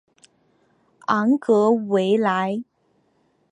[1.05, 2.63] 昂格维莱。